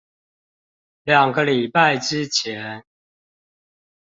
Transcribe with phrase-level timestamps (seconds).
[1.03, 2.83] 兩個禮拜之前